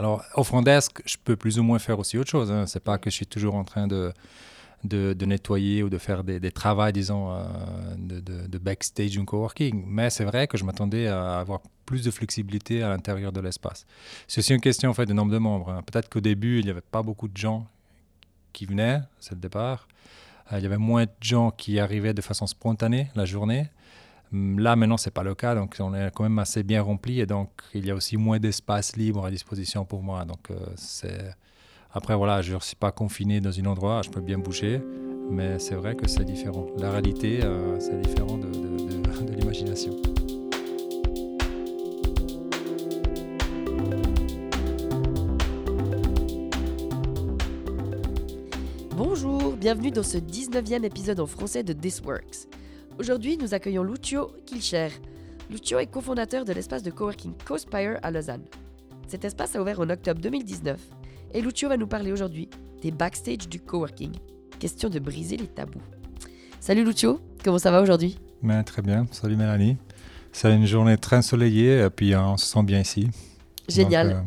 [0.00, 2.50] Alors, au front desk, je peux plus ou moins faire aussi autre chose.
[2.50, 2.64] Hein.
[2.66, 4.14] C'est pas que je suis toujours en train de,
[4.82, 7.42] de, nettoyer ou de faire des, travaux, disons, euh,
[7.98, 9.84] de, de, backstage ou coworking.
[9.86, 13.84] Mais c'est vrai que je m'attendais à avoir plus de flexibilité à l'intérieur de l'espace.
[14.26, 15.68] C'est aussi une question en fait de nombre de membres.
[15.68, 15.82] Hein.
[15.82, 17.66] Peut-être qu'au début, il n'y avait pas beaucoup de gens
[18.54, 19.86] qui venaient, c'est le départ.
[20.50, 23.68] Euh, il y avait moins de gens qui arrivaient de façon spontanée la journée.
[24.32, 27.18] Là, maintenant, ce n'est pas le cas, donc on est quand même assez bien rempli
[27.18, 30.24] et donc il y a aussi moins d'espace libre à disposition pour moi.
[30.24, 31.34] Donc, euh, c'est...
[31.92, 34.80] Après, voilà, je ne suis pas confiné dans un endroit, je peux bien bouger,
[35.28, 36.66] mais c'est vrai que c'est différent.
[36.78, 39.96] La réalité, euh, c'est différent de, de, de l'imagination.
[48.96, 52.46] Bonjour, bienvenue dans ce 19e épisode en français de This Works.
[53.00, 54.88] Aujourd'hui, nous accueillons Lucio Kilcher.
[55.50, 58.44] Lucio est cofondateur de l'espace de coworking CoSpire à Lausanne.
[59.08, 60.78] Cet espace a ouvert en octobre 2019
[61.32, 62.50] et Lucio va nous parler aujourd'hui
[62.82, 64.12] des backstage du coworking.
[64.58, 65.80] Question de briser les tabous.
[66.60, 68.18] Salut Lucio, comment ça va aujourd'hui?
[68.42, 69.78] Ben, Très bien, salut Mélanie.
[70.30, 73.08] C'est une journée très ensoleillée et puis on se sent bien ici.
[73.66, 74.20] Génial, euh,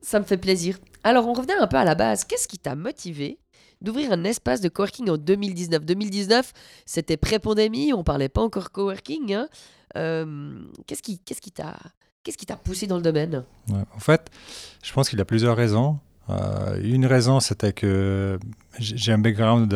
[0.00, 0.78] ça me fait plaisir.
[1.02, 2.24] Alors on revenait un peu à la base.
[2.24, 3.38] Qu'est-ce qui t'a motivé
[3.84, 5.84] d'ouvrir un espace de coworking en 2019.
[5.84, 6.52] 2019,
[6.86, 9.34] c'était pré-pandémie, on parlait pas encore coworking.
[9.34, 9.48] Hein.
[9.96, 11.76] Euh, qu'est-ce qui qu'est-ce qui t'a
[12.24, 13.44] qu'est-ce qui t'a poussé dans le domaine?
[13.70, 14.30] En fait,
[14.82, 15.98] je pense qu'il y a plusieurs raisons.
[16.30, 18.38] Euh, une raison, c'était que
[18.78, 19.68] j'ai un background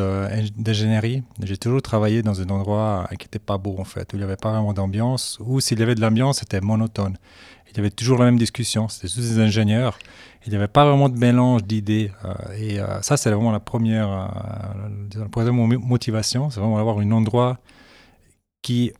[0.57, 1.23] d'ingénierie.
[1.43, 4.25] J'ai toujours travaillé dans un endroit qui n'était pas beau, en fait, où il n'y
[4.25, 7.19] avait pas vraiment d'ambiance, ou s'il y avait de l'ambiance, c'était monotone.
[7.71, 8.89] Il y avait toujours la même discussion.
[8.89, 9.99] C'était tous des ingénieurs.
[10.47, 12.13] Il n'y avait pas vraiment de mélange d'idées.
[12.25, 14.09] Euh, et euh, ça, c'est vraiment la première,
[15.15, 16.49] la première motivation.
[16.49, 17.59] C'est vraiment d'avoir un endroit
[18.63, 18.93] qui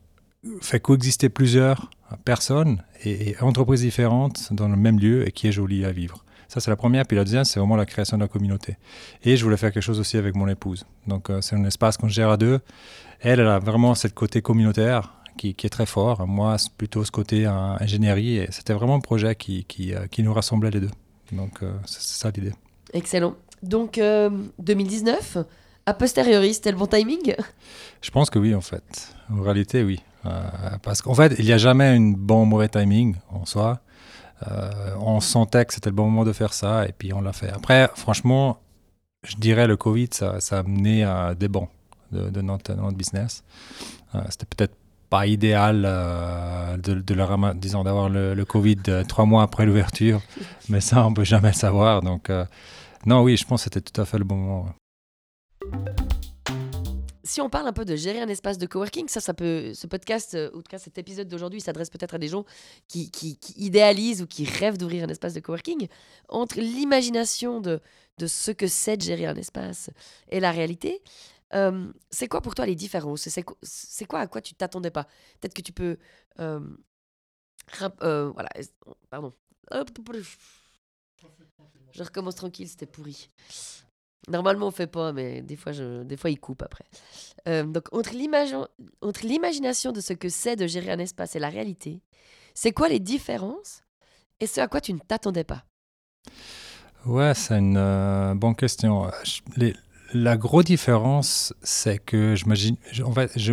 [0.61, 1.91] fait coexister plusieurs
[2.25, 6.25] personnes et, entreprises différentes dans le même lieu et qui est joli à vivre.
[6.49, 7.07] Ça, c'est la première.
[7.07, 8.77] Puis la deuxième, c'est vraiment la création de la communauté.
[9.23, 10.87] Et je voulais faire quelque chose aussi avec mon épouse.
[11.07, 12.61] Donc, c'est un espace qu'on gère à deux.
[13.21, 16.27] Elle, elle a vraiment cette côté communautaire qui, est très fort.
[16.27, 18.39] Moi, c'est plutôt ce côté ingénierie.
[18.39, 20.91] Et c'était vraiment un projet qui, qui, qui nous rassemblait les deux.
[21.33, 22.53] Donc, euh, c'est ça l'idée.
[22.93, 23.35] Excellent.
[23.63, 24.01] Donc,
[24.59, 25.43] 2019, euh,
[25.87, 27.35] a posteriori, c'était le bon timing?
[28.03, 29.15] Je pense que oui, en fait.
[29.31, 30.01] En réalité, oui.
[30.27, 30.31] Euh,
[30.83, 33.81] parce qu'en fait, il n'y a jamais un bon ou mauvais timing en soi.
[35.01, 37.51] On sentait que c'était le bon moment de faire ça et puis on l'a fait.
[37.51, 38.59] Après, franchement,
[39.27, 41.69] je dirais le Covid, ça, ça a amené à des bons
[42.13, 43.43] de, de, notre, de notre, business.
[44.31, 44.75] c'était peut-être
[45.11, 49.67] pas idéal euh, de, de, leur, disons, d'avoir le, le, Covid euh, trois mois après
[49.67, 50.21] l'ouverture,
[50.69, 52.03] mais ça, on peut jamais le savoir.
[52.03, 52.45] Donc, euh,
[53.07, 54.69] non, oui, je pense que c'était tout à fait le bon moment.
[57.29, 59.87] Si on parle un peu de gérer un espace de coworking, ça, ça peut, ce
[59.87, 62.47] podcast, ou en tout cas cet épisode d'aujourd'hui, s'adresse peut-être à des gens
[62.87, 65.89] qui, qui, qui, idéalisent ou qui rêvent d'ouvrir un espace de coworking.
[66.31, 67.83] Entre l'imagination de,
[68.17, 69.91] de ce que c'est de gérer un espace
[70.31, 71.03] et la réalité,
[72.11, 73.29] c'est quoi pour toi les différences?
[73.63, 75.05] C'est quoi à quoi tu t'attendais pas?
[75.39, 75.99] Peut-être que tu peux.
[76.41, 76.61] Euh,
[78.31, 78.49] voilà,
[79.11, 79.35] pardon.
[81.93, 83.29] Je recommence tranquille, c'était pourri.
[84.27, 86.85] Normalement, on fait pas, mais des fois, je, des fois il coupe après.
[87.65, 92.01] donc, entre l'imagination de ce que c'est de gérer un espace et la réalité,
[92.55, 93.83] c'est quoi les différences
[94.41, 95.65] et ce à quoi tu ne t'attendais pas?
[97.07, 99.11] Ouais, c'est une bonne question.
[100.15, 103.53] La grosse différence, c'est que je, en fait, je,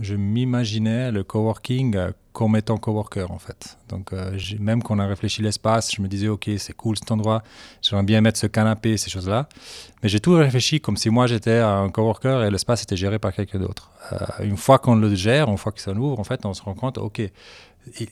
[0.00, 3.78] je m'imaginais le coworking euh, comme étant coworker en fait.
[3.88, 7.10] Donc euh, même quand on a réfléchi l'espace, je me disais ok c'est cool cet
[7.10, 7.42] endroit,
[7.82, 9.48] j'aimerais bien mettre ce canapé, ces choses-là.
[10.02, 13.32] Mais j'ai tout réfléchi comme si moi j'étais un coworker et l'espace était géré par
[13.32, 13.90] quelqu'un d'autre.
[14.12, 16.62] Euh, une fois qu'on le gère, une fois que ça ouvre, en fait on se
[16.62, 17.22] rend compte ok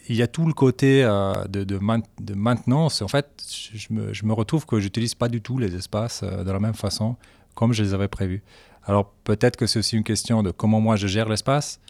[0.08, 3.02] il y a tout le côté de, de, de, maintenance.
[3.02, 3.28] En fait,
[3.74, 6.72] je me, je me retrouve que j'utilise pas du tout les espaces de la même
[6.72, 7.16] façon
[7.56, 8.42] comme je les avais prévus.
[8.86, 11.80] Alors peut-être que c'est aussi une question de comment moi je gère l'espace.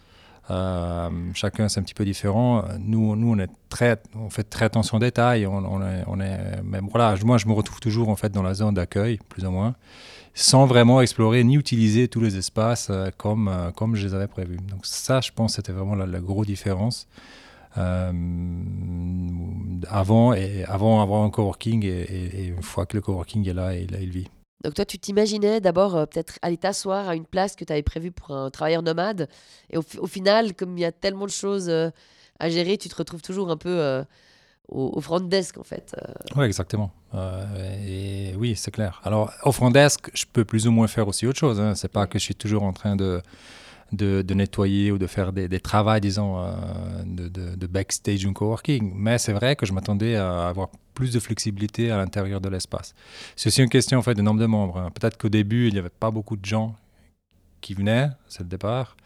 [0.51, 2.63] Euh, chacun c'est un petit peu différent.
[2.79, 5.47] Nous, nous on est très, on fait très attention aux détails.
[5.47, 9.19] On, est, même voilà, moi je me retrouve toujours en fait dans la zone d'accueil,
[9.29, 9.75] plus ou moins,
[10.35, 14.29] sans vraiment explorer ni utiliser tous les espaces euh, comme euh, comme je les avais
[14.29, 14.57] prévus.
[14.57, 17.09] Donc ça, je pense, c'était vraiment la, grosse différence.
[19.91, 24.29] avant et avant un coworking et, une fois que le coworking est là, il vit.
[24.65, 27.83] Donc toi, tu t'imaginais d'abord euh, peut-être aller t'asseoir à une place que tu avais
[27.83, 29.29] prévue pour un travailleur nomade.
[29.71, 31.91] Et au, final, comme il y a tellement de choses euh,
[32.41, 34.03] à gérer, tu te retrouves toujours un peu euh,
[34.69, 35.95] au, front desk en fait.
[36.37, 36.91] Oui, exactement.
[37.87, 39.01] et oui, c'est clair.
[39.05, 41.61] Alors au front desk, je peux plus ou moins faire aussi autre chose.
[41.61, 41.75] Hein.
[41.75, 43.23] C'est pas que je suis toujours en train de
[43.93, 46.53] de, de, nettoyer ou de faire des, travaux, disons, euh,
[47.05, 48.93] de, de, de, backstage ou coworking.
[48.95, 52.95] Mais c'est vrai que je m'attendais à avoir plus de flexibilité à l'intérieur de l'espace.
[53.37, 54.79] C'est aussi une question en fait de nombre de membres.
[54.79, 54.91] Hein.
[54.91, 56.75] Peut-être qu'au début, il n'y avait pas beaucoup de gens
[57.61, 58.97] qui venaient, c'est le départ.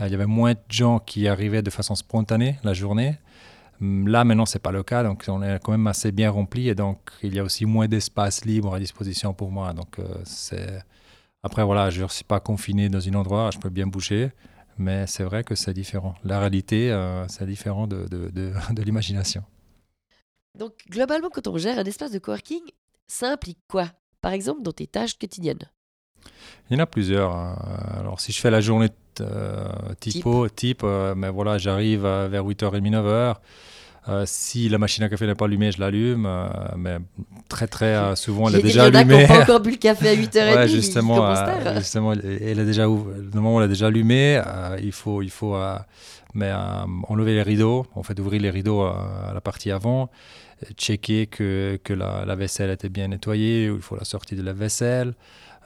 [0.00, 3.18] Euh, il y avait moins de gens qui arrivaient de façon spontanée la journée.
[3.80, 6.30] Hum, là, maintenant, ce n'est pas le cas, donc on est quand même assez bien
[6.30, 9.72] rempli et donc il y a aussi moins d'espace libre à disposition pour moi.
[9.72, 10.82] Donc, euh, c'est...
[11.42, 14.30] Après, voilà, je ne suis pas confiné dans un endroit, je peux bien bouger,
[14.78, 16.14] mais c'est vrai que c'est différent.
[16.24, 19.44] La réalité, euh, c'est différent de, de, de, de l'imagination.
[20.58, 22.62] Donc, globalement, quand on gère un espace de coworking,
[23.06, 23.90] ça implique quoi?
[24.20, 25.70] Par exemple, dans tes tâches quotidiennes?
[26.68, 27.30] Il y en a plusieurs.
[27.32, 27.56] Hein.
[28.00, 28.88] Alors, si je fais la journée
[29.20, 29.68] euh,
[30.00, 33.36] typo, type, type euh, mais voilà, j'arrive vers 8h30, 9h.
[34.08, 36.26] Euh, si la machine à café n'est pas allumée, je l'allume.
[36.26, 36.98] Euh, mais
[37.48, 39.02] très, très souvent, elle est déjà allumée.
[39.02, 40.54] Il y en a qui n'ont pas encore bu le café à 8h30.
[40.54, 41.34] ouais, justement,
[41.76, 44.40] justement, elle est déjà, au moment où elle est déjà allumée,
[44.82, 45.56] il faut, il faut
[46.34, 46.52] mais,
[47.08, 50.10] enlever les rideaux, en fait, ouvrir les rideaux à la partie avant,
[50.76, 54.52] checker que, que la, la, vaisselle était bien nettoyée, il faut la sortie de la
[54.52, 55.14] vaisselle.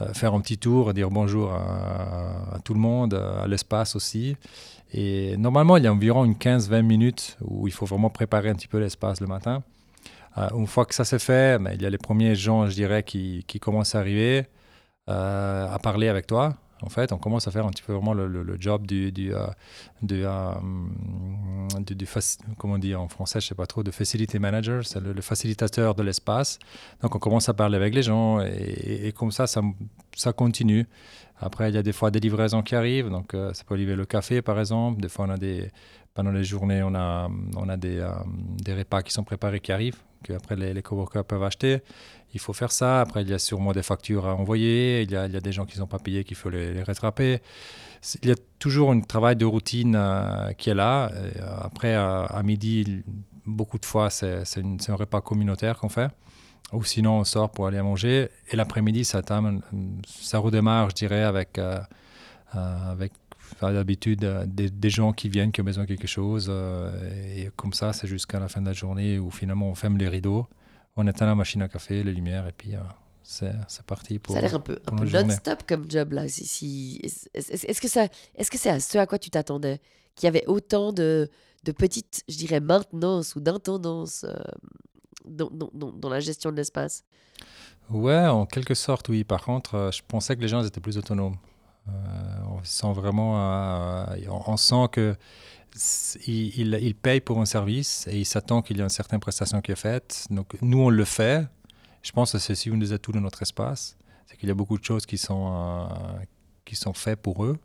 [0.00, 4.36] Euh, faire un petit tour, dire bonjour à, à tout le monde, à l'espace aussi.
[4.92, 8.54] Et normalement, il y a environ une 15-20 minutes où il faut vraiment préparer un
[8.54, 9.62] petit peu l'espace le matin.
[10.38, 12.74] Euh, une fois que ça c'est fait, mais il y a les premiers gens, je
[12.74, 14.46] dirais, qui, qui commencent à arriver,
[15.08, 18.14] euh, à parler avec toi, en fait, on commence à faire un petit peu vraiment
[18.14, 19.46] le, job du, du, euh,
[20.02, 20.52] du, euh,
[21.80, 22.06] du
[22.58, 26.02] comment dire en français, je sais pas trop, de facility manager, c'est le, facilitateur de
[26.02, 26.58] l'espace.
[27.02, 30.86] Donc on commence à parler avec les gens et, comme ça, ça, continue.
[31.38, 33.96] Après, il y a des fois des livraisons qui arrivent, donc euh, ça peut livrer
[33.96, 35.00] le café par exemple.
[35.00, 35.36] Des fois, on
[36.14, 38.10] pendant les journées, on a, on euh,
[38.62, 41.82] des repas qui sont préparés qui arrivent, qu'après les, les coworkers peuvent acheter
[42.34, 43.00] il faut faire ça.
[43.00, 45.02] Après, il y a sûrement des factures à envoyer.
[45.02, 46.82] Il y a, il y a des gens qui n'ont pas payé qu'il faut les,
[46.82, 47.40] rattraper.
[48.22, 51.10] Il y a toujours un travail de routine euh, qui est là.
[51.12, 51.30] Euh,
[51.62, 53.02] après, à, midi,
[53.46, 54.44] beaucoup de fois, c'est
[54.88, 56.10] un repas communautaire qu'on fait.
[56.72, 58.28] Ou sinon, on sort pour aller manger.
[58.50, 59.22] Et l'après-midi, ça,
[60.06, 61.80] ça redémarre, je dirais, avec, euh,
[63.60, 66.50] avec d'habitude des, des, gens qui viennent, qui ont besoin de quelque chose.
[67.36, 70.08] et comme ça, c'est jusqu'à la fin de la journée où finalement on ferme les
[70.08, 70.48] rideaux
[70.96, 72.78] on éteint la machine à café, les lumières, et puis euh,
[73.22, 74.34] c'est parti pour.
[74.34, 76.28] Ça a l'air un peu, un peu non-stop comme job là.
[76.28, 77.00] Si, si,
[77.34, 79.80] Est-ce que c'est est -ce c'est à ce à quoi tu t'attendais?
[80.14, 81.30] Qu'il y avait autant de,
[81.64, 84.34] de petites, je dirais, maintenance ou d'intendance euh,
[85.24, 87.04] dans, dans, dans, la gestion de l'espace?
[87.88, 89.24] Ouais, en quelque sorte, oui.
[89.24, 91.36] Par contre, euh, je pensais que les gens étaient plus autonomes.
[91.88, 91.92] Euh,
[92.60, 95.16] on sent vraiment, euh, sent que
[96.26, 99.60] il, il, paye pour un service et il s'attend qu'il y ait une certaine prestation
[99.60, 100.26] qui est faite.
[100.30, 101.46] Donc nous, on le fait.
[102.02, 103.96] Je pense que c'est aussi une des atouts de notre espace.
[104.26, 105.86] C'est qu'il y a beaucoup de choses qui sont, euh,
[106.64, 107.58] qui sont faites pour eux.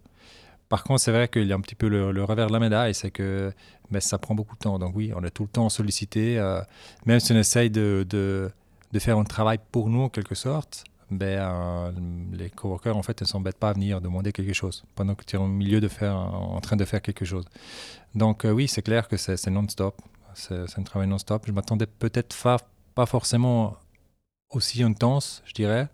[0.69, 2.59] Par contre, c'est vrai qu'il y a un petit peu le, le revers de la
[2.59, 3.53] médaille, c'est que
[3.91, 4.79] mais ça prend beaucoup de temps.
[4.79, 6.39] Donc oui, on est tout le temps sollicité.
[6.39, 6.61] Euh,
[7.05, 8.51] même si on essaye de, de,
[8.91, 11.91] de, faire un travail pour nous, en quelque sorte, ben, euh,
[12.33, 15.35] les coworkers en fait ne s'embêtent pas à venir demander quelque chose pendant que tu
[15.35, 17.45] es au milieu de faire, en train de faire quelque chose.
[18.15, 20.01] Donc euh, oui, c'est clair que c'est non-stop,
[20.33, 21.43] c'est un travail non-stop.
[21.45, 22.35] Je m'attendais peut-être
[22.95, 23.77] pas forcément
[24.49, 25.89] aussi intense, je dirais,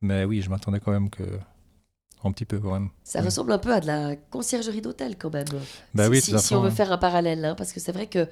[0.00, 1.24] mais oui, je m'attendais quand même que
[2.24, 2.90] un petit peu quand même.
[3.04, 3.26] Ça oui.
[3.26, 5.46] ressemble un peu à de la conciergerie d'hôtel quand même.
[5.94, 8.06] Bah si, oui, si, si on veut faire un parallèle, hein, parce que c'est vrai
[8.06, 8.28] que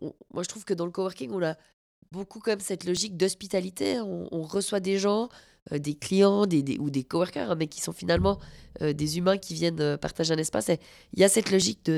[0.00, 1.56] on, moi je trouve que dans le coworking on a
[2.10, 4.00] beaucoup comme cette logique d'hospitalité.
[4.00, 5.28] On, on, reçoit des gens,
[5.72, 8.38] euh, des clients des, ou des coworkers, hein, mais qui sont finalement
[8.80, 10.70] euh, des humains qui viennent euh, partager un espace.
[11.12, 11.88] Il y a cette logique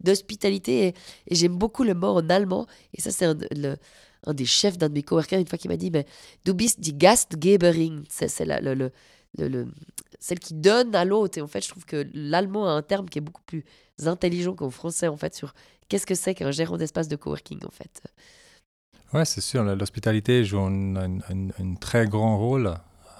[0.00, 0.94] d'hospitalité et,
[1.34, 2.66] j'aime beaucoup le mot en allemand.
[2.94, 3.34] Et ça, c'est un,
[4.32, 6.06] des chefs d'un de mes coworkers une fois qui m'a dit mais,
[6.44, 8.02] Du bist die Gastgeberin.
[8.08, 8.90] C'est le,
[9.38, 9.66] le,
[10.20, 11.38] celle qui donne à l'autre.
[11.38, 13.64] Et en fait, je trouve que l'allemand a un terme qui est beaucoup plus
[14.04, 15.54] intelligent qu'en français, en fait, sur
[15.88, 18.02] qu'est-ce que c'est qu'un gérant d'espace de coworking, en fait.
[19.16, 19.64] Ouais, c'est sûr.
[19.64, 21.20] L'hospitalité joue un,
[21.80, 22.74] très grand rôle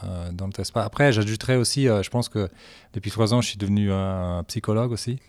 [0.04, 0.84] euh, dans notre espace.
[0.84, 2.50] Après, j'ajouterais aussi, euh, je pense que
[2.92, 5.20] depuis trois ans, je suis devenu un psychologue aussi.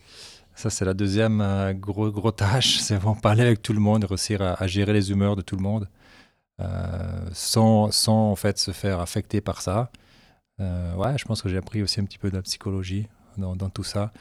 [0.54, 2.76] Ça, c'est la deuxième euh, gros, gros tâche.
[2.80, 5.62] C'est vraiment parler avec tout le monde, réussir à, gérer les humeurs de tout le
[5.62, 5.88] monde
[6.60, 9.90] euh, sans, sans en fait se faire affecter par ça.
[10.58, 13.06] Ouais, je pense que j'ai appris aussi un petit peu de la psychologie
[13.38, 14.12] dans tout ça.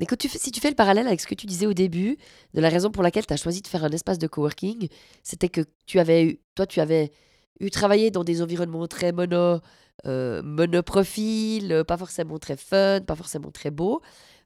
[0.00, 2.16] Mais si tu fais le parallèle avec ce que tu disais au début,
[2.54, 4.88] de la raison pour laquelle tu as choisi de faire un espace de coworking,
[5.22, 7.12] c'était que tu avais eu, toi, tu avais
[7.60, 9.60] eu travaillé dans des environnements très mono,
[10.06, 14.00] euh, monoprofil, euh, pas forcément très fun, pas forcément très beau.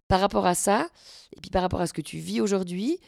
[0.08, 0.88] Par rapport à ça,
[1.36, 2.98] et puis par rapport à ce que tu vis aujourd'hui,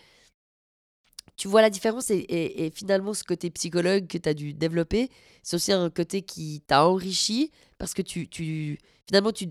[1.36, 5.10] tu vois la différence et, et, finalement ce côté psychologue que tu as dû développer,
[5.42, 8.28] c'est aussi un côté qui t'a enrichi parce que tu
[9.06, 9.48] finalement tu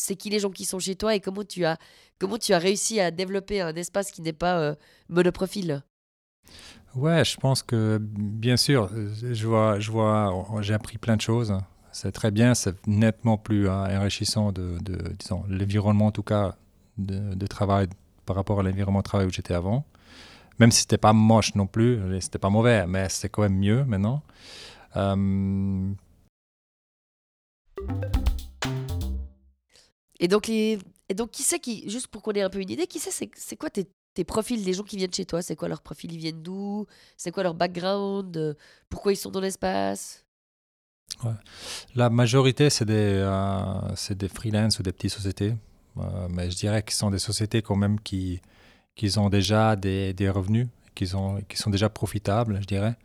[0.00, 1.78] c'est qui les gens qui sont chez toi et comment tu as,
[2.18, 4.74] comment tu as réussi à développer un espace qui n'est pas euh,
[5.08, 5.82] monoprofil
[6.94, 8.90] Ouais, je pense que bien sûr,
[9.22, 11.56] je vois, je vois, j'ai appris plein de choses.
[11.92, 14.78] C'est très bien, c'est nettement plus hein, enrichissant de,
[15.18, 16.56] disons, l'environnement en tout cas
[16.98, 17.88] de, de, travail
[18.26, 19.84] par rapport à l'environnement de travail où j'étais avant.
[20.58, 23.84] Même si c'était pas moche non plus, c'était pas mauvais, mais c'est quand même mieux
[23.84, 24.22] maintenant.
[24.96, 25.92] Euh,
[30.20, 30.78] et donc, et
[31.14, 33.56] donc, qui c'est qui, juste pour qu'on ait un peu une idée, qui c'est, c'est
[33.56, 33.88] quoi tes,
[34.24, 35.40] profils des gens qui viennent chez toi?
[35.40, 36.86] C'est quoi leur profil Ils viennent d'où?
[37.16, 38.56] C'est quoi leur background?
[38.90, 40.26] Pourquoi ils sont dans l'espace?
[41.94, 45.54] La majorité, c'est des, euh, des freelance ou des petites sociétés.
[45.96, 48.40] Euh, mais je dirais qu'ils sont des sociétés quand même qui,
[48.94, 52.96] qui ont déjà des, des revenus, qui, ont, qui sont déjà profitables, je dirais.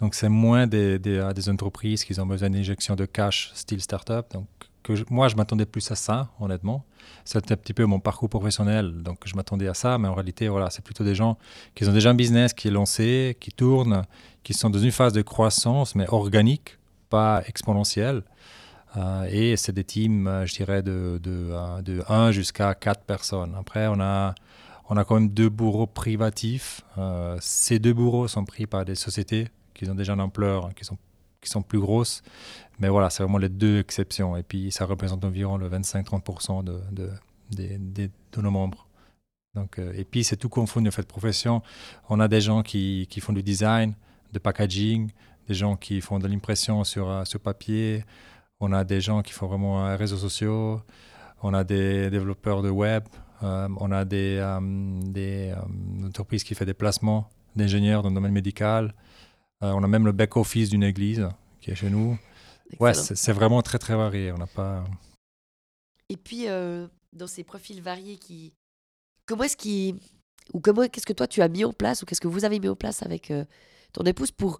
[0.00, 3.80] Donc, c'est moins des, des, euh, des, entreprises qui ont besoin d'injection de cash style
[3.80, 4.26] startup.
[4.32, 4.48] Donc,
[4.84, 6.84] que moi, je m'attendais plus à ça, honnêtement.
[7.24, 9.98] C'était un petit peu mon parcours professionnel, donc je m'attendais à ça.
[9.98, 11.36] Mais en réalité, voilà, c'est plutôt des gens
[11.74, 14.04] qui ont déjà un business qui est lancé, qui tourne,
[14.44, 16.78] qui sont dans une phase de croissance, mais organique,
[17.10, 18.22] pas exponentielle.
[18.96, 23.02] Euh, et c'est des teams, euh, je dirais, de, de, euh, de 1 jusqu'à 4
[23.04, 23.54] personnes.
[23.58, 24.34] Après, on a,
[24.88, 26.82] on a quand même deux bureaux privatifs.
[27.40, 30.98] Ces deux bureaux sont pris par des sociétés qui ont déjà une ampleur, qui sont,
[31.44, 32.22] qui sont plus grosses.
[32.78, 34.36] Mais voilà, c'est vraiment les deux exceptions.
[34.36, 37.10] Et puis, ça représente environ le 25-30% de, de,
[37.52, 38.88] de, de, nos membres.
[39.54, 41.62] Donc, euh, et puis, c'est tout confondu en fait profession.
[42.08, 43.94] On a des gens qui, qui font du design,
[44.32, 45.10] de packaging,
[45.48, 48.04] des gens qui font de l'impression sur, euh, sur papier.
[48.60, 50.80] On a des gens qui font vraiment euh, réseaux sociaux.
[51.42, 53.04] On a des développeurs de web.
[53.42, 54.40] Euh, on a des,
[55.04, 55.52] des
[56.04, 58.94] entreprises qui font des placements d'ingénieurs dans le domaine médical.
[59.72, 61.28] On a même le back-office d'une église
[61.60, 62.18] qui est chez nous.
[62.70, 62.84] Excellent.
[62.84, 64.32] Ouais, c'est vraiment très très varié.
[64.32, 64.84] On n'a pas.
[66.08, 66.46] Et puis
[67.12, 68.52] dans ces profils variés, qui
[69.26, 69.94] comment est-ce qui
[70.52, 72.58] ou comment qu'est-ce que toi tu as mis en place ou qu'est-ce que vous avez
[72.58, 73.32] mis en place avec
[73.92, 74.58] ton épouse pour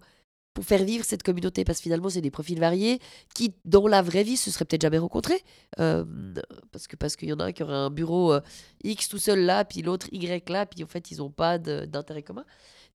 [0.55, 1.65] pour faire vivre cette communauté?
[1.65, 2.99] Parce que finalement, c'est des profils variés
[3.35, 5.43] qui, dans la vraie vie, se seraient peut-être jamais rencontrés.
[5.79, 6.05] Euh,
[6.71, 8.39] parce qu'il parce qu'il y en a un qui aurait un bureau euh,
[8.83, 12.23] X tout seul là, puis l'autre Y là, puis en fait, ils n'ont pas d'intérêt
[12.23, 12.45] commun.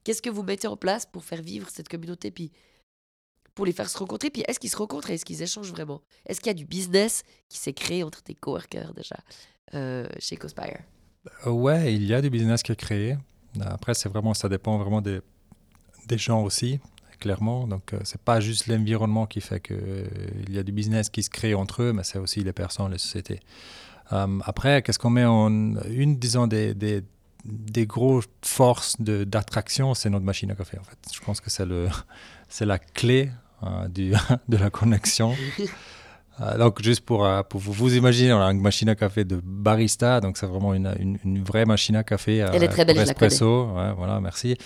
[0.05, 2.53] Qu'est-ce que vous mettez en place pour faire vivre cette communauté, puis
[3.55, 6.03] pour les faire se rencontrer Puis est-ce qu'ils se rencontrent et est-ce qu'ils échangent vraiment?
[6.27, 9.17] Est-ce qu'il y a du business qui s'est créé entre tes coworkers déjà
[9.75, 10.81] euh, chez Cospire?
[11.47, 13.17] Ouais, il y a du business qui est créé.
[13.61, 15.21] Après, c'est vraiment, ça dépend vraiment des,
[16.17, 16.81] gens aussi
[17.21, 17.67] clairement.
[17.67, 20.07] Donc, euh, c'est pas juste l'environnement qui fait qu'il euh,
[20.49, 22.99] y a du business qui se crée entre eux, mais c'est aussi les personnes, les
[22.99, 23.41] sociétés.
[24.13, 25.77] Euh, après, qu'est-ce qu'on met en.
[25.85, 26.75] Une, disons, des,
[27.45, 30.99] des grosses forces d'attraction, c'est notre machine à café, en fait.
[31.13, 31.67] Je pense que c'est
[32.67, 33.31] la clé
[33.63, 34.13] euh, du,
[34.49, 35.35] de la connexion.
[36.41, 39.25] Euh, donc, juste pour, euh, pour vous, vous, imaginer, on a une machine à café
[39.25, 42.39] de barista, donc c'est vraiment une, une, une, vraie machine à café.
[42.39, 44.57] Elle est très belle, espresso, ouais, voilà, merci.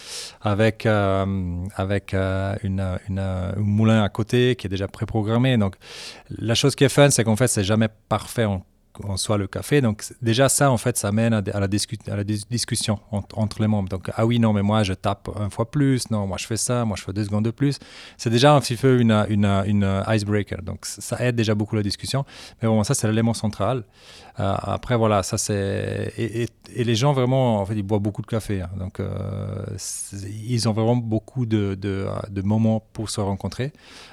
[0.41, 5.57] Avec, avec une, une, un moulin à côté qui est déjà préprogrammé.
[5.57, 5.75] Donc,
[6.31, 8.47] la chose qui est fun, c'est qu'en fait, c'est jamais parfait
[9.03, 9.81] en soit le café.
[9.81, 13.61] Donc déjà ça, en fait, ça mène à, la, discu à la, dis discussion entre,
[13.61, 13.89] les membres.
[13.89, 16.57] Donc ah oui, non, mais moi je tape un fois plus, non, moi je fais
[16.57, 17.79] ça, moi je fais deux secondes de plus.
[18.17, 20.63] C'est déjà un petit peu une, une, une, icebreaker.
[20.63, 22.25] Donc ça aide déjà beaucoup la discussion.
[22.63, 23.85] Mais bon, ça c'est l'élément central.
[24.41, 26.13] Euh, après voilà, ça c'est
[26.75, 28.63] et, les gens vraiment, en fait, ils boivent beaucoup de café.
[28.63, 28.71] Hein.
[28.79, 29.65] Donc euh,
[30.47, 31.77] ils ont vraiment beaucoup de,
[32.43, 33.73] moments pour se rencontrer.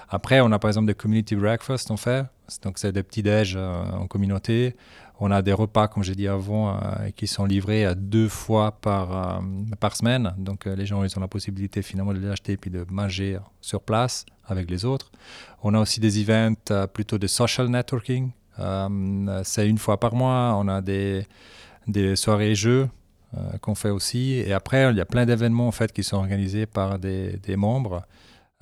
[0.09, 2.25] Après, on a par exemple des community breakfast, on fait.
[2.63, 4.75] Donc, c'est des petits déj euh, en communauté.
[5.21, 8.71] On a des repas, comme j'ai dit avant, euh, qui sont livrés à deux fois
[8.71, 9.41] par,
[9.79, 10.33] par semaine.
[10.37, 13.37] Donc, les gens, ils ont la possibilité finalement de les acheter et puis de manger
[13.61, 15.11] sur place avec les autres.
[15.63, 18.31] On a aussi des events plutôt de social networking.
[19.43, 20.55] c'est une fois par mois.
[20.57, 21.27] On a des,
[21.87, 22.89] des soirées jeux
[23.61, 24.33] qu'on fait aussi.
[24.33, 27.55] Et après, il y a plein d'événements en fait qui sont organisés par des, des
[27.55, 28.03] membres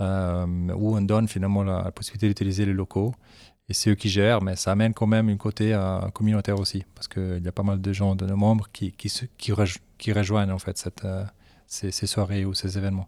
[0.02, 0.46] euh,
[0.76, 3.14] où on donne finalement la, la possibilité d'utiliser les locaux.
[3.68, 6.86] Et c'est eux qui gèrent, mais ça amène quand même une côté euh, communautaire aussi,
[6.96, 9.78] parce qu'il y a pas mal de gens, de nos membres, qui, qui, qui, rej
[9.98, 11.24] qui rejoignent en fait cette, euh,
[11.68, 13.08] ces, ces, soirées ou ces événements.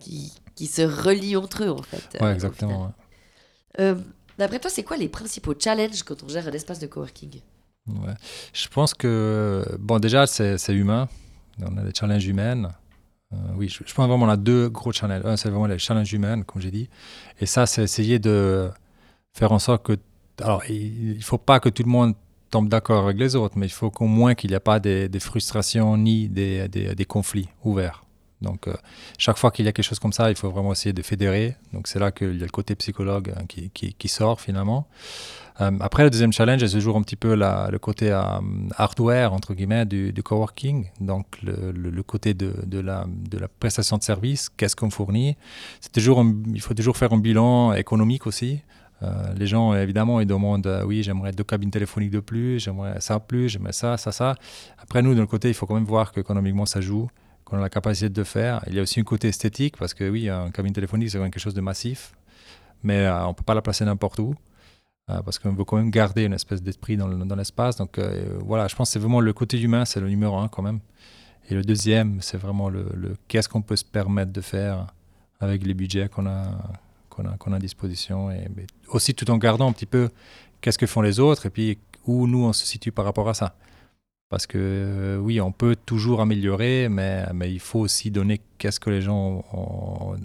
[0.00, 2.20] Qui, qui, se relient entre eux en fait.
[2.20, 2.86] Ouais, exactement.
[2.86, 2.90] Ouais.
[3.80, 3.94] Euh,
[4.38, 7.40] D'après toi, c'est quoi les principaux challenges quand on gère un espace de coworking?
[8.52, 11.08] Je pense que, bon, déjà, c'est humain.
[11.62, 12.68] On a des challenges humaines.
[13.32, 15.24] Euh, oui, je, pense vraiment on a deux gros challenges.
[15.24, 16.88] Un, c'est vraiment les challenges humains, comme j'ai dit.
[17.40, 18.70] Et ça, c'est essayer de
[19.32, 19.96] faire en sorte que.
[20.42, 22.14] Alors, il ne faut pas que tout le monde
[22.50, 25.08] tombe d'accord avec les autres, mais il faut qu'au moins qu'il n'y ait pas des,
[25.18, 28.04] frustrations ni des, des, conflits ouverts.
[28.42, 28.68] Donc,
[29.16, 31.56] chaque fois qu'il y a quelque chose comme ça, il faut vraiment essayer de fédérer.
[31.72, 34.86] Donc, c'est là qu'il y a le côté psychologue hein, qui, qui, sort finalement.
[35.58, 38.10] Après, le deuxième challenge, c'est toujours un petit peu le côté
[38.76, 40.90] hardware, entre guillemets, du, coworking.
[41.00, 43.06] Donc, le, côté de, la,
[43.60, 45.36] prestation de service, qu'est-ce qu'on fournit.
[45.80, 48.60] C'est toujours il faut toujours faire un bilan économique aussi.
[49.02, 53.00] Euh, les gens, évidemment, ils demandent euh, oui, j'aimerais deux cabines téléphoniques de plus, j'aimerais
[53.00, 54.36] ça plus, j'aimerais ça, ça, ça.
[54.78, 57.08] Après, nous, de notre côté, il faut quand même voir qu'économiquement, ça joue,
[57.44, 58.62] qu'on a la capacité de faire.
[58.68, 61.38] Il y a aussi un côté esthétique, parce que oui, une cabine téléphonique, c'est quelque
[61.38, 62.12] chose de massif,
[62.82, 64.34] mais euh, on ne peut pas la placer n'importe où,
[65.06, 67.76] parce qu'on veut quand même garder une espèce d'esprit dans, l'espace.
[67.76, 67.98] Donc
[68.44, 70.80] voilà, je pense que c'est vraiment le côté humain, c'est le numéro un quand même.
[71.48, 74.88] Et le deuxième, c'est vraiment le, le qu'est-ce qu'on peut se permettre de faire
[75.38, 76.44] avec les budgets qu'on a
[77.38, 78.30] qu'on a, à disposition.
[78.30, 78.46] Et,
[78.88, 80.10] aussi tout en gardant un petit peu
[80.60, 83.34] qu'est-ce que font les autres et puis où nous on se situe par rapport à
[83.34, 83.56] ça.
[84.28, 88.80] Parce que euh, oui, on peut toujours améliorer, mais, mais il faut aussi donner qu'est-ce
[88.80, 90.16] que les gens ont,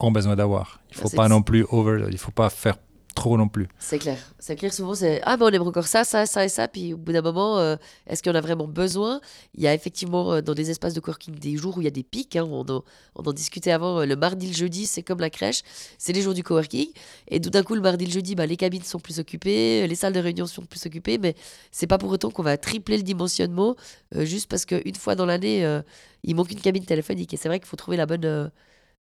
[0.00, 0.80] ont besoin d'avoir.
[0.90, 2.76] Il ne faut pas non plus over, il faut pas faire
[3.16, 3.66] trop non plus.
[3.78, 4.18] C'est clair.
[4.38, 6.68] C'est clair, souvent, c'est Ah, mais on aimerait encore ça, ça, ça et ça.
[6.68, 7.74] Puis au bout d'un moment, euh,
[8.06, 9.20] est-ce qu'on a vraiment besoin?
[9.54, 11.88] Il y a effectivement euh, dans des espaces de coworking des jours où il y
[11.88, 12.36] a des pics.
[12.36, 12.84] Hein, on, en,
[13.16, 14.00] on, en, discutait avant.
[14.00, 15.62] Euh, le mardi, le jeudi, c'est comme la crèche.
[15.98, 16.88] C'est les jours du coworking.
[17.28, 19.94] Et tout d'un coup, le mardi, le jeudi, bah, les cabines sont plus occupées, les
[19.96, 21.18] salles de réunion sont plus occupées.
[21.18, 21.34] Mais
[21.72, 23.74] c'est pas pour autant qu'on va tripler le dimensionnement
[24.14, 25.80] juste parce qu'une fois dans l'année,
[26.22, 27.32] il manque une cabine téléphonique.
[27.34, 28.50] Et c'est vrai qu'il faut trouver la bonne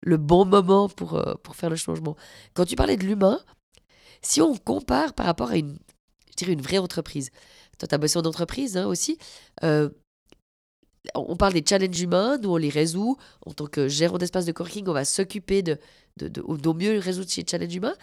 [0.01, 2.15] le bon moment pour, pour faire le changement.
[2.53, 3.39] Quand tu parlais de l'humain,
[4.22, 5.77] si on compare par rapport à une,
[6.29, 7.29] je dirais une vraie entreprise,
[7.77, 9.17] toi, tu as besoin d'entreprise hein, aussi,
[9.63, 9.89] euh,
[11.13, 13.17] on parle des challenges humains, nous on les résout.
[13.45, 15.77] En tant que gérant d'espace de coworking, on va s'occuper de,
[16.17, 17.95] de, de, mieux résoudre ces challenges humains.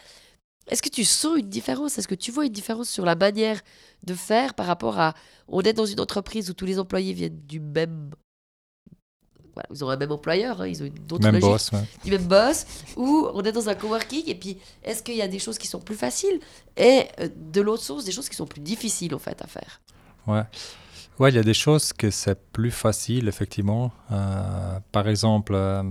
[0.68, 1.98] Est-ce que tu sens une différence?
[1.98, 3.60] Est-ce que tu vois une différence sur la manière
[4.04, 5.14] de faire par rapport à
[5.48, 8.10] on est dans une entreprise où tous les employés viennent du même
[9.70, 11.70] ils ont un même employeur, hein, ils ont une autre même boss,
[12.04, 12.66] du même boss,
[12.96, 15.66] ou on est dans un coworking, et puis est-ce qu'il y a des choses qui
[15.66, 16.40] sont plus faciles,
[16.76, 19.80] et euh, de l'autre source, des choses qui sont plus difficiles en fait à faire?
[20.26, 20.42] Ouais.
[21.18, 23.92] Ouais, il y a des choses que c'est plus facile, effectivement.
[24.10, 25.82] Euh, par exemple, euh,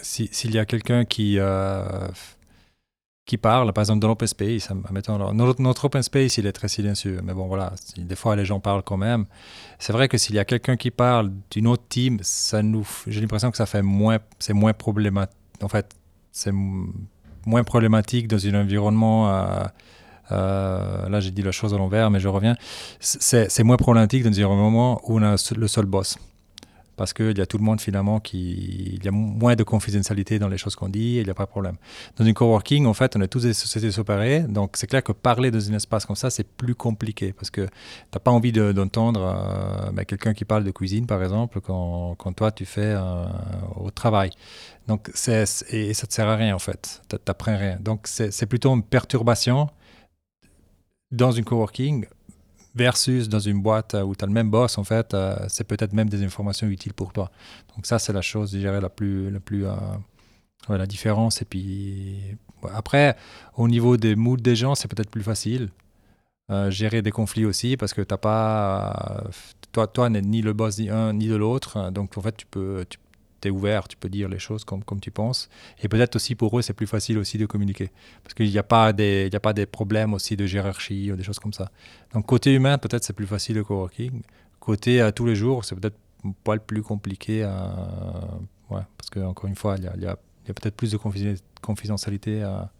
[0.00, 1.38] s'il y a quelqu'un qui
[3.24, 4.68] qui parle, par exemple dans l'open space.
[4.90, 8.44] Mettons, notre, notre, open space, il est très silencieux, mais bon, voilà, des fois les
[8.44, 9.26] gens parlent quand même.
[9.78, 13.20] C'est vrai que s'il y a quelqu'un qui parle d'une autre team, ça nous, j'ai
[13.20, 15.36] l'impression que ça fait moins, c'est moins problématique.
[15.62, 15.94] En fait,
[16.32, 19.30] c'est moins problématique dans un environnement.
[19.30, 19.64] Euh,
[20.32, 22.56] euh, là, j'ai dit la chose à l'envers, mais je reviens.
[22.98, 26.18] C'est moins problématique dans un environnement où on a le seul boss
[27.02, 28.94] parce qu'il y a tout le monde finalement qui...
[28.94, 31.34] Il y a moins de confidentialité dans les choses qu'on dit et il n'y a
[31.34, 31.74] pas de problème.
[32.16, 35.10] Dans une coworking, en fait, on est tous des sociétés séparées, donc c'est clair que
[35.10, 37.70] parler dans un espace comme ça, c'est plus compliqué parce que tu
[38.14, 42.32] n'as pas envie d'entendre euh, ben, quelqu'un qui parle de cuisine, par exemple, quand, quand
[42.34, 43.24] toi, tu fais euh,
[43.74, 44.30] au travail.
[44.86, 47.02] Donc, c'est, et ça ne te sert à rien, en fait.
[47.08, 47.78] Tu n'apprends rien.
[47.80, 49.68] Donc, c'est plutôt une perturbation
[51.10, 52.06] dans une coworking
[52.74, 55.92] versus dans une boîte où tu as le même boss, en fait, euh, c'est peut-être
[55.92, 57.30] même des informations utiles pour toi.
[57.74, 59.74] Donc ça, c'est la chose, je dirais, la plus, la plus, euh,
[60.68, 61.42] la différence.
[61.42, 62.18] Et puis
[62.74, 63.16] après,
[63.56, 65.70] au niveau des moods des gens, c'est peut-être plus facile.
[66.50, 69.24] Euh, gérer des conflits aussi parce que t'as pas
[69.70, 72.46] toi toi n'es ni le boss ni un ni de l'autre donc en fait tu
[72.46, 72.84] peux
[73.50, 75.48] ouvert, tu peux dire les choses comme, comme tu penses.
[75.82, 77.90] Et peut-être aussi pour eux, c'est plus facile aussi de communiquer.
[78.22, 81.16] Parce qu'il n'y a, pas des, il a pas des problèmes aussi de hiérarchie ou
[81.16, 81.70] des choses comme ça.
[82.14, 84.22] Donc côté humain, peut-être c'est plus facile le coworking.
[84.60, 85.98] Côté à tous les jours, c'est peut-être
[86.44, 87.44] pas le plus compliqué.
[88.70, 90.98] Ouais, parce qu'encore une fois, il y a, y a, y a peut-être plus de
[91.60, 92.70] confidentialité à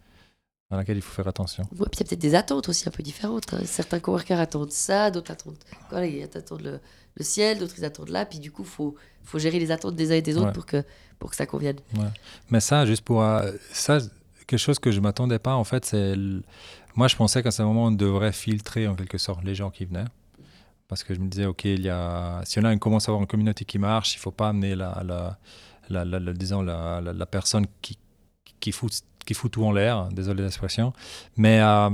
[0.73, 1.65] à laquelle il faut faire attention.
[1.65, 3.53] puis il y a peut-être des attentes aussi un peu différentes.
[3.53, 3.61] Hein.
[3.67, 5.59] Certains coworkers attendent ça, d'autres attendent,
[5.91, 6.81] voilà, ils attendent le,
[7.15, 9.97] le ciel, d'autres ils attendent là, puis du coup, il faut, faut gérer les attentes
[9.97, 10.83] des uns et des autres pour, que,
[11.19, 11.77] pour que ça convienne.
[12.51, 13.23] Mais ça, juste pour...
[13.23, 13.99] Euh, ça,
[14.47, 16.15] quelque chose que je ne m'attendais pas, en fait, c'est...
[16.95, 19.87] Moi, je pensais qu'à ce moment, on devrait filtrer en quelque sorte les gens qui
[19.87, 20.05] venaient.
[20.89, 22.43] Parce que je me disais, OK, il y a...
[22.45, 24.49] si on, a, on commence à avoir une communauté qui marche, il ne faut pas
[24.51, 25.03] amener la,
[25.89, 27.99] la, la, disons, la, la, personne qui,
[28.61, 28.93] qui fout
[29.25, 30.93] qui fout tout en l'air, désolé l'expression.
[31.37, 31.89] Mais euh,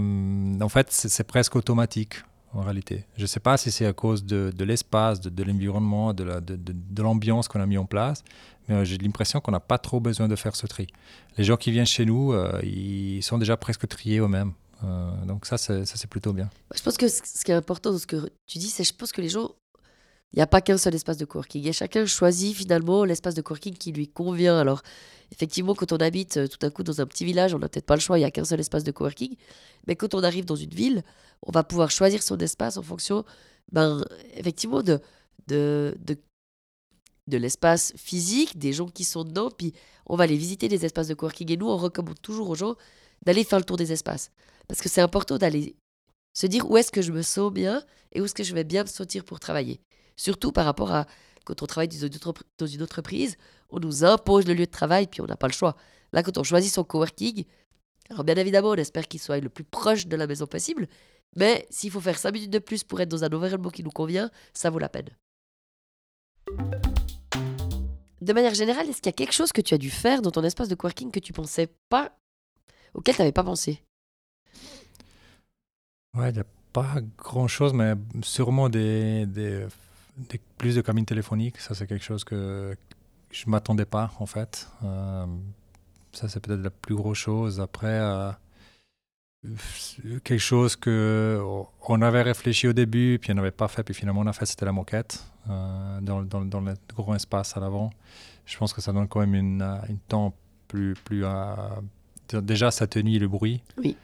[0.61, 2.23] en fait, c'est presque automatique
[2.55, 3.05] en réalité.
[3.17, 7.61] Je ne sais pas si c'est à cause de, l'espace, de, l'environnement, de l'ambiance qu'on
[7.61, 8.25] a mis en place,
[8.69, 10.87] mais euh, j'ai l'impression qu'on n'a pas trop besoin de faire ce tri.
[11.37, 14.53] Les gens qui viennent chez nous, euh, ils sont déjà presque triés eux-mêmes.
[15.27, 16.49] donc ça, c'est plutôt bien.
[16.75, 19.13] Je pense que ce qui est important dans ce que tu dis, c'est je pense
[19.13, 19.51] que les gens
[20.33, 21.67] il n'y a pas qu'un seul espace de coworking.
[21.67, 24.59] Et chacun choisit finalement l'espace de coworking qui lui convient.
[24.59, 24.83] Alors,
[25.33, 27.87] effectivement, quand on habite euh, tout à coup dans un petit village, on n'a peut-être
[27.87, 29.37] pas le choix, il n'y a qu'un seul espace de coworking.
[29.87, 31.03] Mais quand on arrive dans une ville,
[31.43, 33.25] on va pouvoir choisir son espace en fonction,
[33.73, 35.01] ben, effectivement, de,
[37.27, 39.73] l'espace physique, des gens qui sont dedans, puis
[40.07, 41.51] on va aller visiter des espaces de coworking.
[41.53, 42.77] Et nous, on recommande toujours aux gens
[43.25, 44.31] d'aller faire le tour des espaces.
[44.67, 45.75] Parce que c'est important d'aller
[46.35, 48.65] se dire où est-ce que je me sens bien et où est-ce que je vais
[48.65, 49.81] bien me sentir pour travailler.
[50.19, 51.07] Surtout par rapport à
[51.45, 53.39] quand on travaille dans une entreprise,
[53.71, 55.77] on nous impose le lieu de travail, puis on n'a pas le choix.
[56.13, 57.45] Là, quand on choisit son coworking,
[58.11, 60.89] alors bien évidemment, on espère qu'il soit le plus proche de la maison possible,
[61.37, 63.91] mais s'il faut faire 5 minutes de plus pour être dans un environnement qui nous
[63.91, 65.09] convient, ça vaut la peine.
[68.21, 70.31] De manière générale, est-ce qu'il y a quelque chose que tu as dû faire dans
[70.31, 72.13] ton espace de coworking que tu pensais pas,
[72.93, 73.85] auquel tu n'avais pas pensé?
[76.15, 79.67] Ouais, il n'y a pas grand-chose, mais sûrement des, des,
[80.57, 81.59] plus de cabines téléphoniques.
[81.59, 82.77] Ça, c'est quelque chose que
[83.31, 84.69] je ne m'attendais pas, en fait.
[84.85, 85.27] Euh,
[86.13, 87.61] ça, c'est peut-être la plus grosse chose.
[87.61, 88.33] Après, euh,
[90.25, 91.41] quelque chose que
[91.89, 94.47] on avait réfléchi au début, puis on n'avait pas fait, puis finalement on a fait,
[94.47, 97.91] c'était la moquette euh, dans, dans, dans, le grand espace à l'avant.
[98.47, 100.35] Je pense que ça donne quand même une, une temps
[100.67, 101.25] plus, plus
[102.43, 103.63] déjà ça tenue le bruit.
[103.79, 103.97] Oui.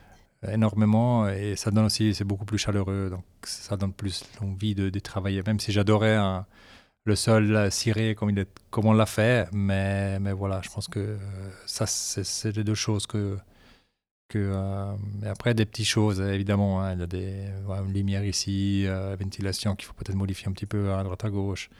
[0.51, 4.99] Énormément et ça donne aussi, c'est beaucoup plus chaleureux, donc ça donne plus l'envie de,
[4.99, 5.43] travailler.
[5.47, 6.19] Même si j'adorais
[7.05, 11.19] le sol ciré comme, il comme on l'a fait, mais, mais voilà, je pense que
[11.67, 13.39] ça, c'est les deux choses que,
[14.29, 14.95] que, euh,
[15.27, 16.83] après, des petites choses, évidemment.
[16.83, 17.49] Hein, il y a des
[17.93, 21.71] lumières ici, euh, ventilation qu'il faut peut-être modifier un petit peu à droite à gauche.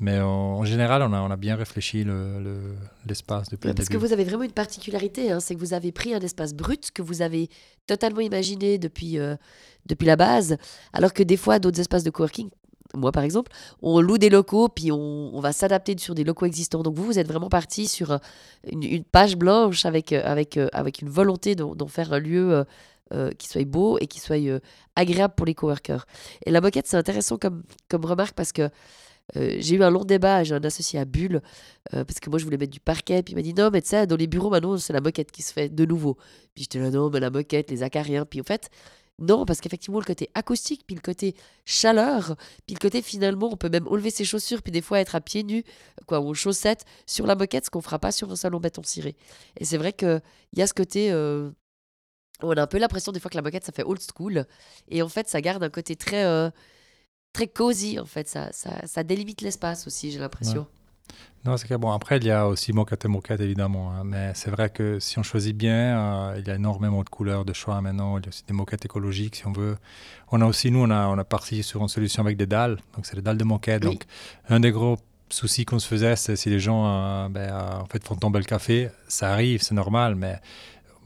[0.00, 2.04] Mais en, général, on a, on a, bien réfléchi
[3.06, 5.90] l'espace le, depuis Parce que vous avez vraiment une particularité, hein, c'est que vous avez
[5.90, 7.50] pris un espace brut que vous avez
[7.88, 9.34] totalement imaginé depuis, euh,
[9.86, 10.56] depuis la base,
[10.92, 12.48] alors que des fois, d'autres espaces de coworking,
[12.94, 13.50] moi par exemple,
[13.82, 16.84] on loue des locaux, puis on, va s'adapter sur des locaux existants.
[16.84, 18.18] Donc vous, vous êtes vraiment parti sur euh,
[18.70, 22.64] une, page blanche avec, euh, avec, avec une volonté d'en faire un lieu
[23.38, 24.36] qui soit beau et qui soit
[24.94, 26.06] agréable pour les coworkers.
[26.44, 28.68] Et la moquette, c'est intéressant comme, comme remarque parce que
[29.34, 31.42] j'ai eu un long débat, j'ai un associé à Bulle,
[31.90, 34.06] parce que moi je voulais mettre du parquet, puis il m'a dit non, mais sais,
[34.06, 36.16] dans les bureaux maintenant, c'est la moquette qui se fait de nouveau.
[36.54, 38.70] Puis j'étais là, non, mais la moquette, les acariens, puis en fait,
[39.20, 42.36] non, parce qu'effectivement, le côté acoustique, puis le côté chaleur,
[42.66, 45.20] puis le côté finalement, on peut même enlever ses chaussures, puis des fois être à
[45.20, 45.64] pieds nus,
[46.06, 49.16] quoi, ou chaussettes, sur la moquette, ce qu'on fera pas sur un salon béton ciré.
[49.58, 50.22] Et c'est vrai qu'il
[50.56, 51.10] y a ce côté.
[51.10, 51.50] Euh,
[52.42, 54.46] on a un peu l'impression des fois que la moquette, ça fait old school.
[54.88, 56.24] Et en fait, ça garde un côté très.
[57.38, 58.26] Très cosy, en fait.
[58.26, 60.66] Ça, ça, ça délimite l'espace aussi, j'ai l'impression.
[61.44, 61.92] Non, c'est que bon.
[61.92, 63.92] Après, il y a aussi moquette et moquette, évidemment.
[63.92, 67.08] Hein, mais c'est vrai que si on choisit bien, euh, il y a énormément de
[67.08, 68.18] couleurs, de choix maintenant.
[68.18, 69.76] Il y a aussi des moquettes écologiques, si on veut.
[70.32, 72.78] On a aussi, nous, on a, on a parti sur une solution avec des dalles.
[72.96, 73.82] Donc, c'est des dalles de moquette.
[73.82, 74.02] Donc,
[74.48, 74.98] un des gros
[75.28, 78.40] soucis qu'on se faisait, c'est si les gens euh, ben, euh, en fait, font tomber
[78.40, 78.90] le café.
[79.06, 80.40] Ça arrive, c'est normal, mais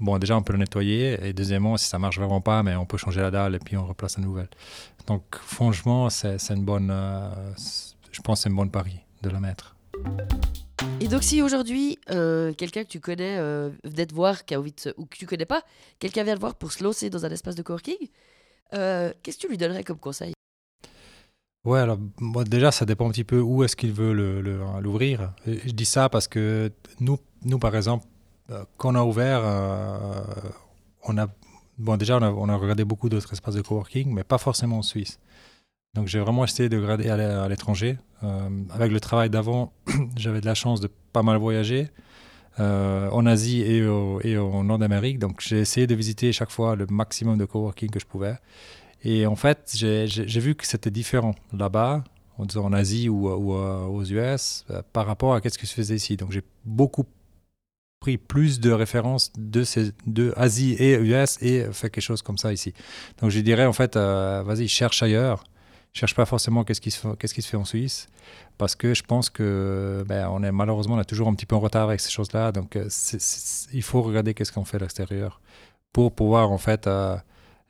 [0.03, 1.19] bon, déjà, on peut le nettoyer.
[1.27, 3.77] Et deuxièmement, si ça marche vraiment pas, mais on peut changer la dalle et puis
[3.77, 4.51] on replace la nouvelle.
[5.07, 6.93] Donc, franchement, c'est une bonne,
[8.11, 9.77] je pense, c'est une bonne pari de la mettre.
[11.01, 14.61] Et donc si aujourd'hui, euh, quelqu'un que tu connais euh, venait te voir, qui a
[14.61, 15.63] envie ou que tu connais pas,
[15.99, 18.09] quelqu'un vient te voir pour se lancer dans un espace de coworking,
[18.75, 20.33] euh, qu'est-ce que tu lui donnerais comme conseil?
[21.65, 21.99] Ouais, alors
[22.47, 24.13] déjà, ça dépend un petit peu où est-ce qu'il veut
[24.81, 25.33] l'ouvrir.
[25.47, 28.07] Le, je dis ça parce que nous, nous par exemple,
[28.77, 29.43] quand on a ouvert,
[31.05, 31.27] on a,
[31.79, 35.19] bon, déjà, on a, regardé beaucoup d'autres espaces de coworking, mais pas forcément en Suisse.
[35.95, 37.99] Donc j'ai vraiment essayé de grader à l'étranger.
[38.23, 39.73] Euh, avec le travail d'avant,
[40.17, 41.89] j'avais de la chance de pas mal voyager
[42.61, 45.19] euh, en Asie et, au, en Nord-Amérique.
[45.19, 48.37] Donc j'ai essayé de visiter chaque fois le maximum de coworking que je pouvais.
[49.05, 52.05] Et en fait, j'ai vu que c'était différent là-bas,
[52.39, 56.17] en Asie ou, euh, aux US, par rapport à ce qui se faisait ici.
[56.17, 57.05] Donc j'ai beaucoup
[58.03, 62.39] pris plus de références de, ces, de Asie et US et fait quelque chose comme
[62.39, 62.75] ça ici.
[63.21, 65.45] Donc je dirais en fait, vas-y, cherche ailleurs
[65.93, 68.09] cherche pas forcément qu'est-ce qui se fait, qu'est-ce qui se fait en Suisse
[68.59, 71.55] parce que je pense que ben, on est malheureusement on est toujours un petit peu
[71.55, 72.89] en retard avec ces choses-là donc euh,
[73.73, 75.41] il faut regarder qu'est-ce qu'on fait à l'extérieur
[75.93, 77.17] pour pouvoir en fait euh,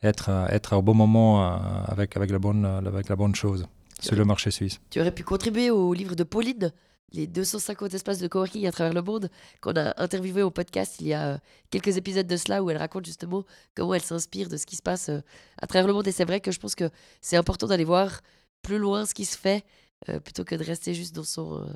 [0.03, 3.67] être être au bon moment euh, avec avec la bonne avec la bonne chose
[4.01, 4.81] sur le marché suisse.
[4.91, 6.73] Tu aurais pu contribuer au livre de Pauline
[7.13, 11.09] les 250 espaces de coworking à travers le monde qu'on a interviewé au podcast il
[11.09, 11.39] y a euh,
[11.71, 13.45] quelques épisodes de cela où elle raconte justement
[13.75, 15.21] comment elle s'inspire de ce qui se passe euh,
[15.61, 16.07] à travers le monde.
[16.07, 18.21] Et c'est vrai que je pense que c'est important d'aller voir
[18.63, 19.65] plus loin ce qui se fait
[20.09, 21.67] euh, plutôt que de rester juste dans son,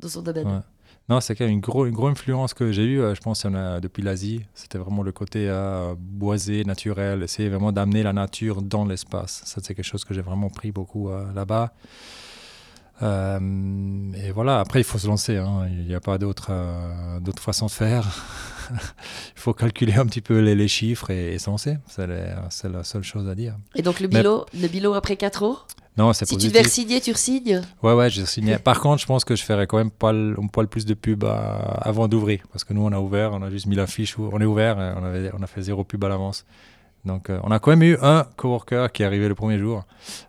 [0.00, 0.62] dans son domaine.
[1.08, 4.02] Non, c'est quand même une, gros, une grosse influence que j'ai eue, je pense, depuis
[4.02, 4.42] l'Asie.
[4.54, 5.50] C'était vraiment le côté
[5.98, 9.42] boisé, naturel, essayer vraiment d'amener la nature dans l'espace.
[9.44, 11.72] Ça, c'est quelque chose que j'ai vraiment pris beaucoup là-bas.
[13.02, 15.36] Euh, et voilà, après, il faut se lancer.
[15.36, 15.66] Hein.
[15.70, 18.06] Il n'y a pas d'autre euh, façon de faire.
[18.70, 21.78] il faut calculer un petit peu les, les chiffres et, se lancer.
[21.88, 23.56] C'est la seule chose à dire.
[23.74, 25.56] Et donc, le bilan, le bilan après 4 ans?
[25.98, 26.52] Non, c'est Si tu positif.
[26.58, 27.60] devais signer, tu resignes?
[27.82, 28.56] Ouais, ouais, j'ai signé.
[28.64, 30.94] Par contre, je pense que je ferais quand même pas le, un poil plus de
[30.94, 32.40] pub à- avant d'ouvrir.
[32.50, 35.04] Parce que nous, on a ouvert, on a juste mis l'affiche, on est ouvert, on,
[35.04, 36.46] avait, on a fait zéro pub à l'avance.
[37.04, 39.84] Donc, euh, on a quand même eu un coworker qui est arrivé le premier jour.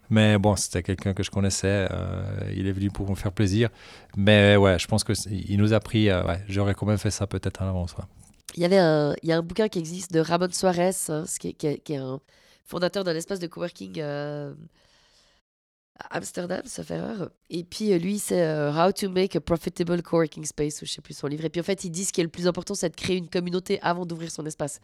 [0.09, 1.87] Mais bon, c'était quelqu'un que je connaissais.
[1.91, 2.23] euh,
[2.55, 3.69] il est venu pour me faire plaisir.
[4.17, 6.09] Mais ouais, je pense qu'il nous a pris.
[6.09, 7.95] euh, J'aurais quand même fait ça peut-être à l'avance.
[8.55, 11.25] Il y avait un, il y a un bouquin qui existe de Ramon Suarez, hein,
[11.39, 12.19] qui est- qui est un
[12.65, 13.99] fondateur d'un espace de coworking
[16.09, 17.29] Amsterdam, sauf erreur.
[17.49, 20.91] Et puis euh, lui, c'est euh, How to make a profitable coworking space, ou je
[20.91, 21.45] sais plus son livre.
[21.45, 23.17] Et puis en fait, il dit ce qui est le plus important, c'est de créer
[23.17, 24.79] une communauté avant d'ouvrir son espace.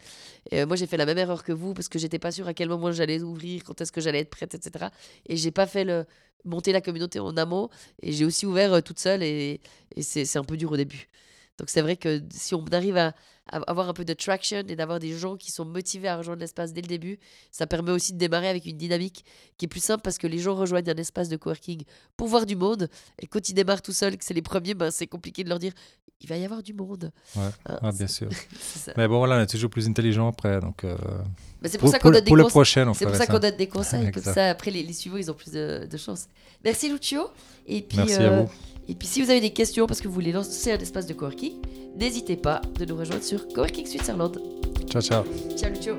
[0.54, 2.54] Euh, moi, j'ai fait la même erreur que vous parce que j'étais pas sûre à
[2.54, 4.88] quel moment j'allais ouvrir, quand est-ce que j'allais être prête, etc.
[5.26, 5.88] Et j'ai pas fait
[6.46, 7.70] monter la communauté en amont.
[8.02, 9.62] Et j'ai aussi ouvert toute seule et,
[10.02, 11.08] c'est un peu dur au début.
[11.58, 13.14] Donc c'est vrai que si on arrive à
[13.52, 16.74] avoir un peu de traction et d'avoir des gens qui sont motivés à rejoindre l'espace
[16.74, 17.20] dès le début,
[17.52, 19.26] ça permet aussi de démarrer avec une dynamique
[19.58, 21.84] qui est plus simple parce que les gens rejoignent un espace de coworking
[22.18, 22.90] pour voir du monde.
[23.20, 25.60] Et quand ils démarrent tout seuls, que c'est les premiers, ben, c'est compliqué de leur
[25.60, 25.74] dire
[26.22, 27.12] il va y avoir du monde.
[27.36, 28.30] Ouais, Hein, c'est- bien sûr.
[28.98, 30.60] Mais bon, voilà, on est toujours plus intelligent après.
[30.60, 30.98] Donc, euh,
[31.64, 32.86] c'est pour, pour, ça qu'on donne des conseils.
[32.94, 35.34] C'est pour ça qu'on donne des conseils, comme ça après les, les suivants ils ont
[35.34, 36.26] plus de, de chance.
[36.64, 37.28] Merci Lucio.
[37.68, 38.50] Et puis, Merci euh, à vous.
[38.90, 41.14] Et puis si vous avez des questions parce que vous voulez lancer un espace de
[41.14, 41.54] coworking,
[41.96, 44.40] n'hésitez pas de nous rejoindre sur Coworking Switzerland.
[44.90, 45.24] Ciao, ciao.
[45.56, 45.96] Ciao Lucio.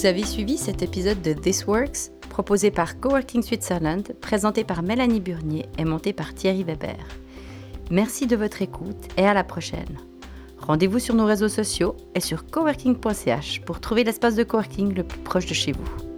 [0.00, 5.20] Vous avez suivi cet épisode de This Works, proposé par Coworking Switzerland, présenté par Mélanie
[5.20, 6.96] Burnier et monté par Thierry Weber.
[7.90, 9.98] Merci de votre écoute et à la prochaine.
[10.70, 15.18] Rendez-vous sur nos réseaux sociaux et sur coworking.ch pour trouver l'espace de coworking le plus
[15.18, 16.09] proche de chez vous.